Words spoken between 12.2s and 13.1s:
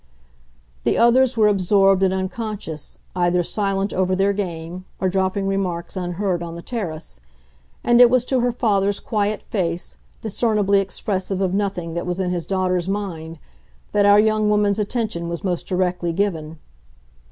his daughter's